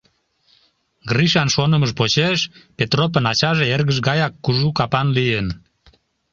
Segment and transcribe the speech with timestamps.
[1.09, 2.39] Гришан шонымыж почеш,
[2.77, 5.47] Петропын ачаже эргыж гаяк кужу капан лийын.